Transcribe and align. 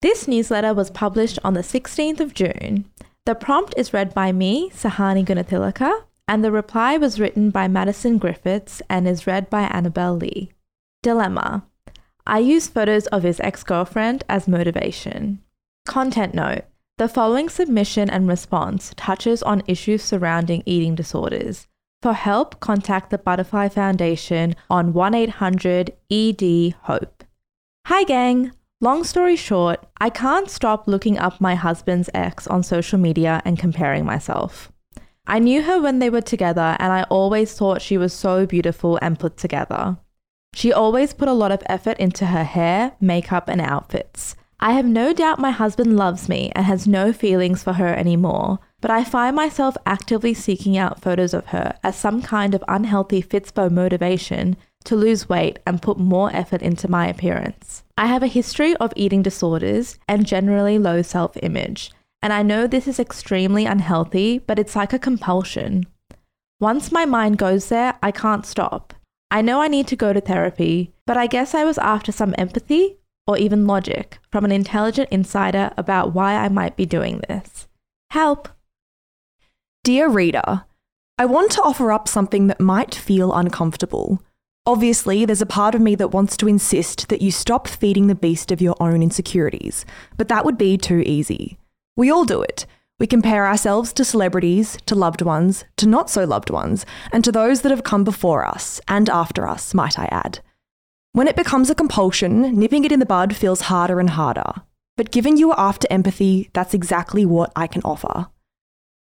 This 0.00 0.28
newsletter 0.28 0.74
was 0.74 0.90
published 0.90 1.40
on 1.42 1.54
the 1.54 1.60
16th 1.60 2.20
of 2.20 2.32
June. 2.32 2.84
The 3.26 3.34
prompt 3.34 3.74
is 3.76 3.92
read 3.92 4.14
by 4.14 4.30
me, 4.30 4.70
Sahani 4.70 5.24
Gunathilaka, 5.24 6.04
and 6.28 6.44
the 6.44 6.52
reply 6.52 6.96
was 6.96 7.18
written 7.18 7.50
by 7.50 7.66
Madison 7.66 8.16
Griffiths 8.16 8.80
and 8.88 9.08
is 9.08 9.26
read 9.26 9.50
by 9.50 9.62
Annabelle 9.62 10.14
Lee. 10.14 10.52
Dilemma 11.02 11.64
I 12.26 12.38
use 12.38 12.68
photos 12.68 13.06
of 13.08 13.24
his 13.24 13.40
ex 13.40 13.64
girlfriend 13.64 14.22
as 14.28 14.46
motivation. 14.46 15.42
Content 15.86 16.32
note 16.32 16.64
The 16.98 17.08
following 17.08 17.48
submission 17.48 18.08
and 18.08 18.28
response 18.28 18.92
touches 18.96 19.42
on 19.42 19.64
issues 19.66 20.02
surrounding 20.02 20.62
eating 20.64 20.94
disorders. 20.94 21.66
For 22.02 22.12
help, 22.12 22.60
contact 22.60 23.10
the 23.10 23.18
Butterfly 23.18 23.70
Foundation 23.70 24.54
on 24.70 24.92
1 24.92 25.14
800 25.14 25.92
ED 26.08 26.74
HOPE. 26.82 27.24
Hi, 27.86 28.04
gang! 28.04 28.52
Long 28.80 29.02
story 29.02 29.34
short, 29.34 29.84
I 30.00 30.08
can't 30.08 30.48
stop 30.48 30.86
looking 30.86 31.18
up 31.18 31.40
my 31.40 31.56
husband's 31.56 32.08
ex 32.14 32.46
on 32.46 32.62
social 32.62 32.96
media 32.96 33.42
and 33.44 33.58
comparing 33.58 34.04
myself. 34.04 34.70
I 35.26 35.40
knew 35.40 35.62
her 35.62 35.80
when 35.80 35.98
they 35.98 36.08
were 36.08 36.20
together, 36.20 36.76
and 36.78 36.92
I 36.92 37.02
always 37.10 37.52
thought 37.54 37.82
she 37.82 37.98
was 37.98 38.12
so 38.12 38.46
beautiful 38.46 38.96
and 39.02 39.18
put 39.18 39.36
together. 39.36 39.98
She 40.54 40.72
always 40.72 41.12
put 41.12 41.26
a 41.26 41.32
lot 41.32 41.50
of 41.50 41.62
effort 41.66 41.98
into 41.98 42.26
her 42.26 42.44
hair, 42.44 42.92
makeup, 43.00 43.48
and 43.48 43.60
outfits. 43.60 44.36
I 44.60 44.74
have 44.74 44.86
no 44.86 45.12
doubt 45.12 45.40
my 45.40 45.50
husband 45.50 45.96
loves 45.96 46.28
me 46.28 46.52
and 46.54 46.64
has 46.64 46.86
no 46.86 47.12
feelings 47.12 47.64
for 47.64 47.72
her 47.74 47.94
anymore, 47.94 48.60
but 48.80 48.92
I 48.92 49.02
find 49.02 49.34
myself 49.34 49.76
actively 49.86 50.34
seeking 50.34 50.76
out 50.76 51.02
photos 51.02 51.34
of 51.34 51.46
her 51.46 51.76
as 51.82 51.96
some 51.96 52.22
kind 52.22 52.54
of 52.54 52.64
unhealthy 52.68 53.22
Fitspo 53.22 53.72
motivation 53.72 54.56
to 54.84 54.96
lose 54.96 55.28
weight 55.28 55.58
and 55.66 55.82
put 55.82 55.98
more 55.98 56.34
effort 56.34 56.62
into 56.62 56.90
my 56.90 57.06
appearance. 57.06 57.84
I 57.96 58.06
have 58.06 58.22
a 58.22 58.28
history 58.28 58.76
of 58.76 58.92
eating 58.96 59.22
disorders 59.22 59.98
and 60.08 60.26
generally 60.26 60.78
low 60.78 61.02
self 61.02 61.36
image, 61.42 61.90
and 62.22 62.32
I 62.32 62.42
know 62.42 62.66
this 62.66 62.88
is 62.88 62.98
extremely 62.98 63.66
unhealthy, 63.66 64.38
but 64.38 64.58
it's 64.58 64.76
like 64.76 64.92
a 64.92 64.98
compulsion. 64.98 65.86
Once 66.60 66.90
my 66.90 67.04
mind 67.04 67.38
goes 67.38 67.68
there, 67.68 67.94
I 68.02 68.10
can't 68.10 68.44
stop. 68.44 68.94
I 69.30 69.42
know 69.42 69.60
I 69.60 69.68
need 69.68 69.86
to 69.88 69.96
go 69.96 70.12
to 70.12 70.20
therapy, 70.20 70.92
but 71.06 71.16
I 71.16 71.26
guess 71.26 71.54
I 71.54 71.64
was 71.64 71.78
after 71.78 72.10
some 72.10 72.34
empathy 72.38 72.96
or 73.26 73.36
even 73.36 73.66
logic 73.66 74.18
from 74.32 74.44
an 74.44 74.52
intelligent 74.52 75.10
insider 75.10 75.70
about 75.76 76.14
why 76.14 76.34
I 76.34 76.48
might 76.48 76.76
be 76.76 76.86
doing 76.86 77.20
this. 77.28 77.68
Help! 78.10 78.48
Dear 79.84 80.08
reader, 80.08 80.64
I 81.18 81.26
want 81.26 81.52
to 81.52 81.62
offer 81.62 81.92
up 81.92 82.08
something 82.08 82.46
that 82.46 82.60
might 82.60 82.94
feel 82.94 83.34
uncomfortable. 83.34 84.22
Obviously, 84.68 85.24
there's 85.24 85.40
a 85.40 85.46
part 85.46 85.74
of 85.74 85.80
me 85.80 85.94
that 85.94 86.12
wants 86.12 86.36
to 86.36 86.46
insist 86.46 87.08
that 87.08 87.22
you 87.22 87.30
stop 87.30 87.66
feeding 87.66 88.06
the 88.06 88.14
beast 88.14 88.52
of 88.52 88.60
your 88.60 88.76
own 88.80 89.02
insecurities, 89.02 89.86
but 90.18 90.28
that 90.28 90.44
would 90.44 90.58
be 90.58 90.76
too 90.76 91.02
easy. 91.06 91.56
We 91.96 92.10
all 92.10 92.26
do 92.26 92.42
it. 92.42 92.66
We 93.00 93.06
compare 93.06 93.46
ourselves 93.46 93.94
to 93.94 94.04
celebrities, 94.04 94.76
to 94.84 94.94
loved 94.94 95.22
ones, 95.22 95.64
to 95.78 95.88
not 95.88 96.10
so 96.10 96.24
loved 96.24 96.50
ones, 96.50 96.84
and 97.10 97.24
to 97.24 97.32
those 97.32 97.62
that 97.62 97.70
have 97.70 97.82
come 97.82 98.04
before 98.04 98.44
us 98.44 98.78
and 98.86 99.08
after 99.08 99.48
us, 99.48 99.72
might 99.72 99.98
I 99.98 100.04
add. 100.12 100.40
When 101.12 101.28
it 101.28 101.36
becomes 101.36 101.70
a 101.70 101.74
compulsion, 101.74 102.54
nipping 102.54 102.84
it 102.84 102.92
in 102.92 103.00
the 103.00 103.06
bud 103.06 103.34
feels 103.34 103.62
harder 103.62 104.00
and 104.00 104.10
harder. 104.10 104.52
But 104.98 105.10
given 105.10 105.38
you 105.38 105.50
are 105.50 105.58
after 105.58 105.88
empathy, 105.90 106.50
that's 106.52 106.74
exactly 106.74 107.24
what 107.24 107.52
I 107.56 107.68
can 107.68 107.80
offer. 107.86 108.26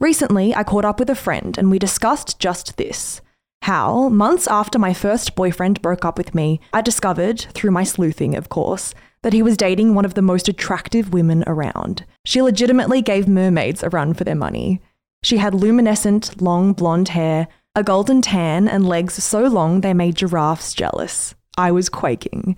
Recently, 0.00 0.54
I 0.54 0.64
caught 0.64 0.86
up 0.86 0.98
with 0.98 1.10
a 1.10 1.14
friend 1.14 1.58
and 1.58 1.70
we 1.70 1.78
discussed 1.78 2.38
just 2.38 2.78
this 2.78 3.20
how, 3.62 4.08
months 4.08 4.46
after 4.46 4.78
my 4.78 4.94
first 4.94 5.34
boyfriend 5.34 5.82
broke 5.82 6.04
up 6.04 6.16
with 6.18 6.34
me, 6.34 6.60
I 6.72 6.80
discovered, 6.80 7.40
through 7.54 7.70
my 7.70 7.84
sleuthing, 7.84 8.34
of 8.34 8.48
course, 8.48 8.94
that 9.22 9.32
he 9.32 9.42
was 9.42 9.56
dating 9.56 9.94
one 9.94 10.04
of 10.04 10.14
the 10.14 10.22
most 10.22 10.48
attractive 10.48 11.12
women 11.12 11.44
around. 11.46 12.04
She 12.24 12.40
legitimately 12.40 13.02
gave 13.02 13.28
mermaids 13.28 13.82
a 13.82 13.90
run 13.90 14.14
for 14.14 14.24
their 14.24 14.34
money. 14.34 14.80
She 15.22 15.36
had 15.36 15.54
luminescent, 15.54 16.40
long 16.40 16.72
blonde 16.72 17.10
hair, 17.10 17.48
a 17.74 17.84
golden 17.84 18.22
tan, 18.22 18.66
and 18.66 18.88
legs 18.88 19.22
so 19.22 19.42
long 19.42 19.82
they 19.82 19.94
made 19.94 20.16
giraffes 20.16 20.72
jealous. 20.72 21.34
I 21.58 21.70
was 21.70 21.88
quaking. 21.88 22.56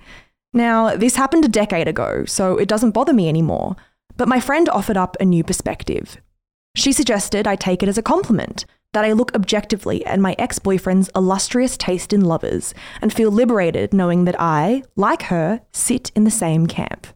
Now, 0.54 0.96
this 0.96 1.16
happened 1.16 1.44
a 1.44 1.48
decade 1.48 1.88
ago, 1.88 2.24
so 2.26 2.56
it 2.58 2.68
doesn't 2.68 2.92
bother 2.92 3.12
me 3.12 3.28
anymore, 3.28 3.74
but 4.16 4.28
my 4.28 4.38
friend 4.38 4.68
offered 4.68 4.96
up 4.96 5.16
a 5.18 5.24
new 5.24 5.42
perspective. 5.42 6.18
She 6.74 6.92
suggested 6.92 7.46
I 7.46 7.56
take 7.56 7.82
it 7.82 7.88
as 7.88 7.98
a 7.98 8.02
compliment 8.02 8.64
that 8.92 9.04
I 9.04 9.12
look 9.12 9.34
objectively 9.34 10.04
at 10.06 10.20
my 10.20 10.34
ex 10.38 10.58
boyfriend's 10.58 11.10
illustrious 11.14 11.76
taste 11.76 12.12
in 12.12 12.22
lovers 12.22 12.74
and 13.00 13.12
feel 13.12 13.30
liberated 13.30 13.92
knowing 13.92 14.24
that 14.24 14.40
I, 14.40 14.82
like 14.96 15.22
her, 15.24 15.60
sit 15.72 16.10
in 16.14 16.24
the 16.24 16.30
same 16.30 16.66
camp. 16.66 17.06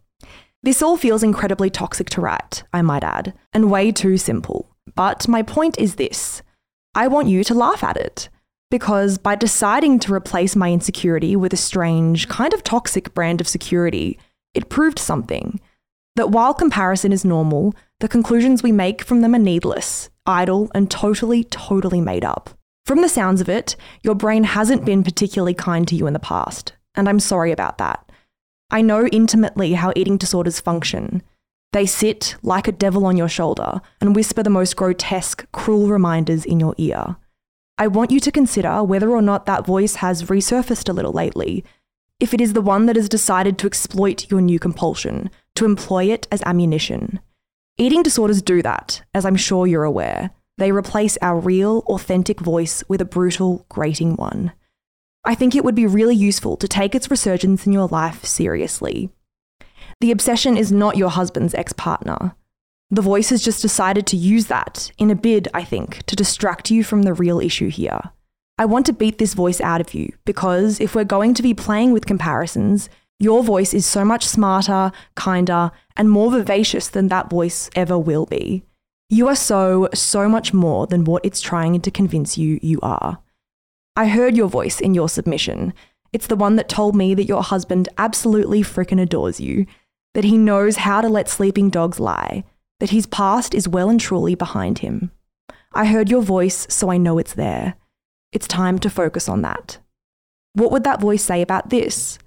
This 0.62 0.82
all 0.82 0.96
feels 0.96 1.22
incredibly 1.22 1.70
toxic 1.70 2.10
to 2.10 2.20
write, 2.20 2.64
I 2.72 2.82
might 2.82 3.04
add, 3.04 3.34
and 3.52 3.70
way 3.70 3.92
too 3.92 4.16
simple. 4.16 4.74
But 4.94 5.28
my 5.28 5.42
point 5.42 5.78
is 5.78 5.94
this 5.94 6.42
I 6.94 7.08
want 7.08 7.28
you 7.28 7.44
to 7.44 7.54
laugh 7.54 7.84
at 7.84 7.96
it. 7.96 8.28
Because 8.68 9.16
by 9.16 9.36
deciding 9.36 10.00
to 10.00 10.12
replace 10.12 10.56
my 10.56 10.72
insecurity 10.72 11.36
with 11.36 11.52
a 11.52 11.56
strange, 11.56 12.28
kind 12.28 12.52
of 12.52 12.64
toxic 12.64 13.14
brand 13.14 13.40
of 13.40 13.46
security, 13.46 14.18
it 14.54 14.68
proved 14.68 14.98
something. 14.98 15.60
That 16.16 16.30
while 16.30 16.54
comparison 16.54 17.12
is 17.12 17.24
normal, 17.24 17.74
the 18.00 18.08
conclusions 18.08 18.62
we 18.62 18.72
make 18.72 19.04
from 19.04 19.20
them 19.20 19.34
are 19.34 19.38
needless, 19.38 20.10
idle, 20.24 20.70
and 20.74 20.90
totally, 20.90 21.44
totally 21.44 22.00
made 22.00 22.24
up. 22.24 22.50
From 22.86 23.02
the 23.02 23.08
sounds 23.08 23.40
of 23.40 23.48
it, 23.48 23.76
your 24.02 24.14
brain 24.14 24.44
hasn't 24.44 24.84
been 24.84 25.04
particularly 25.04 25.54
kind 25.54 25.86
to 25.88 25.94
you 25.94 26.06
in 26.06 26.14
the 26.14 26.18
past, 26.18 26.72
and 26.94 27.08
I'm 27.08 27.20
sorry 27.20 27.52
about 27.52 27.78
that. 27.78 28.10
I 28.70 28.80
know 28.80 29.06
intimately 29.06 29.74
how 29.74 29.92
eating 29.94 30.16
disorders 30.16 30.58
function. 30.58 31.22
They 31.72 31.84
sit 31.84 32.36
like 32.42 32.66
a 32.66 32.72
devil 32.72 33.04
on 33.04 33.18
your 33.18 33.28
shoulder 33.28 33.80
and 34.00 34.16
whisper 34.16 34.42
the 34.42 34.50
most 34.50 34.74
grotesque, 34.74 35.46
cruel 35.52 35.88
reminders 35.88 36.44
in 36.44 36.60
your 36.60 36.74
ear. 36.78 37.16
I 37.76 37.88
want 37.88 38.10
you 38.10 38.20
to 38.20 38.32
consider 38.32 38.82
whether 38.82 39.10
or 39.10 39.20
not 39.20 39.44
that 39.44 39.66
voice 39.66 39.96
has 39.96 40.24
resurfaced 40.24 40.88
a 40.88 40.94
little 40.94 41.12
lately, 41.12 41.62
if 42.18 42.32
it 42.32 42.40
is 42.40 42.54
the 42.54 42.62
one 42.62 42.86
that 42.86 42.96
has 42.96 43.10
decided 43.10 43.58
to 43.58 43.66
exploit 43.66 44.30
your 44.30 44.40
new 44.40 44.58
compulsion, 44.58 45.28
to 45.56 45.64
employ 45.64 46.04
it 46.04 46.28
as 46.30 46.42
ammunition. 46.46 47.20
Eating 47.78 48.02
disorders 48.02 48.40
do 48.40 48.62
that, 48.62 49.02
as 49.14 49.26
I'm 49.26 49.36
sure 49.36 49.66
you're 49.66 49.84
aware. 49.84 50.30
They 50.58 50.72
replace 50.72 51.18
our 51.20 51.38
real, 51.38 51.80
authentic 51.86 52.40
voice 52.40 52.82
with 52.88 53.00
a 53.00 53.04
brutal, 53.04 53.66
grating 53.68 54.16
one. 54.16 54.52
I 55.24 55.34
think 55.34 55.54
it 55.54 55.64
would 55.64 55.74
be 55.74 55.86
really 55.86 56.14
useful 56.14 56.56
to 56.56 56.68
take 56.68 56.94
its 56.94 57.10
resurgence 57.10 57.66
in 57.66 57.72
your 57.72 57.88
life 57.88 58.24
seriously. 58.24 59.10
The 60.00 60.10
obsession 60.10 60.56
is 60.56 60.72
not 60.72 60.96
your 60.96 61.10
husband's 61.10 61.54
ex 61.54 61.72
partner. 61.72 62.34
The 62.90 63.02
voice 63.02 63.30
has 63.30 63.42
just 63.42 63.60
decided 63.60 64.06
to 64.06 64.16
use 64.16 64.46
that 64.46 64.92
in 64.96 65.10
a 65.10 65.16
bid, 65.16 65.48
I 65.52 65.64
think, 65.64 66.04
to 66.06 66.16
distract 66.16 66.70
you 66.70 66.84
from 66.84 67.02
the 67.02 67.12
real 67.12 67.40
issue 67.40 67.68
here. 67.68 68.00
I 68.58 68.64
want 68.64 68.86
to 68.86 68.92
beat 68.92 69.18
this 69.18 69.34
voice 69.34 69.60
out 69.60 69.80
of 69.80 69.92
you 69.92 70.12
because 70.24 70.80
if 70.80 70.94
we're 70.94 71.04
going 71.04 71.34
to 71.34 71.42
be 71.42 71.52
playing 71.52 71.92
with 71.92 72.06
comparisons, 72.06 72.88
your 73.18 73.42
voice 73.42 73.72
is 73.72 73.86
so 73.86 74.04
much 74.04 74.26
smarter, 74.26 74.92
kinder, 75.14 75.70
and 75.96 76.10
more 76.10 76.30
vivacious 76.30 76.88
than 76.88 77.08
that 77.08 77.30
voice 77.30 77.70
ever 77.74 77.98
will 77.98 78.26
be. 78.26 78.62
You 79.08 79.28
are 79.28 79.36
so, 79.36 79.88
so 79.94 80.28
much 80.28 80.52
more 80.52 80.86
than 80.86 81.04
what 81.04 81.24
it's 81.24 81.40
trying 81.40 81.80
to 81.80 81.90
convince 81.90 82.36
you 82.36 82.58
you 82.62 82.78
are. 82.82 83.18
I 83.94 84.08
heard 84.08 84.36
your 84.36 84.48
voice 84.48 84.80
in 84.80 84.94
your 84.94 85.08
submission. 85.08 85.72
It's 86.12 86.26
the 86.26 86.36
one 86.36 86.56
that 86.56 86.68
told 86.68 86.94
me 86.94 87.14
that 87.14 87.28
your 87.28 87.42
husband 87.42 87.88
absolutely 87.96 88.62
frickin' 88.62 89.00
adores 89.00 89.40
you, 89.40 89.66
that 90.12 90.24
he 90.24 90.36
knows 90.36 90.76
how 90.76 91.00
to 91.00 91.08
let 91.08 91.28
sleeping 91.28 91.70
dogs 91.70 91.98
lie, 91.98 92.44
that 92.80 92.90
his 92.90 93.06
past 93.06 93.54
is 93.54 93.68
well 93.68 93.88
and 93.88 94.00
truly 94.00 94.34
behind 94.34 94.80
him. 94.80 95.10
I 95.72 95.86
heard 95.86 96.10
your 96.10 96.22
voice, 96.22 96.66
so 96.68 96.90
I 96.90 96.98
know 96.98 97.18
it's 97.18 97.34
there. 97.34 97.74
It's 98.32 98.46
time 98.46 98.78
to 98.80 98.90
focus 98.90 99.28
on 99.28 99.42
that. 99.42 99.78
What 100.52 100.72
would 100.72 100.84
that 100.84 101.00
voice 101.00 101.22
say 101.22 101.40
about 101.40 101.70
this? 101.70 102.18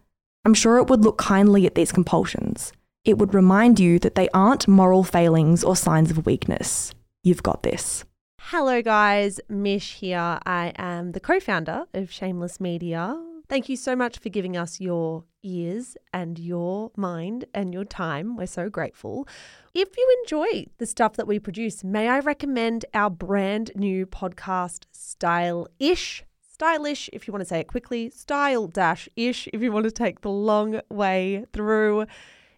I'm 0.49 0.55
sure 0.55 0.79
it 0.79 0.87
would 0.87 1.03
look 1.03 1.19
kindly 1.19 1.67
at 1.67 1.75
these 1.75 1.91
compulsions. 1.91 2.73
It 3.05 3.19
would 3.19 3.35
remind 3.35 3.79
you 3.79 3.99
that 3.99 4.15
they 4.15 4.29
aren't 4.29 4.67
moral 4.67 5.03
failings 5.03 5.63
or 5.63 5.75
signs 5.75 6.09
of 6.09 6.25
weakness. 6.25 6.91
You've 7.23 7.43
got 7.43 7.61
this. 7.61 8.03
Hello, 8.41 8.81
guys. 8.81 9.39
Mish 9.47 9.97
here. 9.97 10.39
I 10.47 10.73
am 10.75 11.11
the 11.11 11.19
co 11.19 11.39
founder 11.39 11.85
of 11.93 12.11
Shameless 12.11 12.59
Media. 12.59 13.15
Thank 13.47 13.69
you 13.69 13.75
so 13.75 13.95
much 13.95 14.17
for 14.17 14.29
giving 14.29 14.57
us 14.57 14.81
your 14.81 15.25
ears 15.43 15.95
and 16.11 16.39
your 16.39 16.89
mind 16.95 17.45
and 17.53 17.71
your 17.71 17.85
time. 17.85 18.35
We're 18.35 18.47
so 18.47 18.71
grateful. 18.71 19.27
If 19.75 19.95
you 19.95 20.17
enjoy 20.23 20.65
the 20.79 20.87
stuff 20.87 21.13
that 21.17 21.27
we 21.27 21.37
produce, 21.37 21.83
may 21.83 22.07
I 22.07 22.21
recommend 22.21 22.85
our 22.95 23.11
brand 23.11 23.69
new 23.75 24.07
podcast, 24.07 24.85
Style 24.91 25.67
Ish? 25.77 26.23
Stylish 26.59 27.09
if 27.13 27.25
you 27.25 27.31
want 27.31 27.39
to 27.39 27.47
say 27.47 27.61
it 27.61 27.67
quickly, 27.67 28.09
style 28.09 28.67
dash 28.67 29.07
ish 29.15 29.47
if 29.53 29.61
you 29.61 29.71
want 29.71 29.85
to 29.85 29.91
take 29.91 30.19
the 30.19 30.29
long 30.29 30.81
way 30.89 31.45
through. 31.53 32.05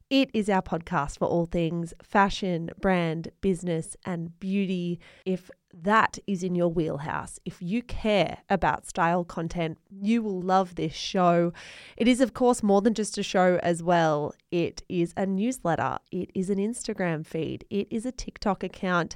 It 0.09 0.31
is 0.33 0.49
our 0.49 0.63
podcast 0.63 1.19
for 1.19 1.27
all 1.27 1.45
things 1.45 1.93
fashion, 2.01 2.71
brand, 2.81 3.29
business, 3.41 3.95
and 4.03 4.39
beauty. 4.39 4.99
If 5.23 5.51
that 5.71 6.17
is 6.25 6.41
in 6.41 6.55
your 6.55 6.69
wheelhouse. 6.69 7.39
If 7.45 7.61
you 7.61 7.83
care 7.83 8.39
about 8.49 8.87
style 8.87 9.23
content, 9.23 9.77
you 9.91 10.23
will 10.23 10.41
love 10.41 10.73
this 10.75 10.93
show. 10.93 11.53
It 11.95 12.07
is, 12.07 12.21
of 12.21 12.33
course, 12.33 12.63
more 12.63 12.81
than 12.81 12.95
just 12.95 13.19
a 13.19 13.23
show 13.23 13.59
as 13.61 13.83
well. 13.83 14.33
It 14.49 14.81
is 14.89 15.13
a 15.15 15.27
newsletter, 15.27 15.99
it 16.11 16.31
is 16.33 16.49
an 16.49 16.57
Instagram 16.57 17.23
feed, 17.23 17.65
it 17.69 17.87
is 17.91 18.07
a 18.07 18.11
TikTok 18.11 18.63
account. 18.63 19.15